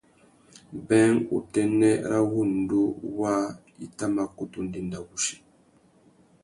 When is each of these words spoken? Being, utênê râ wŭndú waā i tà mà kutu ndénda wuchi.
Being, 0.87 1.17
utênê 1.37 1.91
râ 2.09 2.19
wŭndú 2.33 2.81
waā 3.19 3.41
i 3.85 3.87
tà 3.97 4.05
mà 4.15 4.23
kutu 4.35 4.59
ndénda 4.67 4.99
wuchi. 5.07 5.35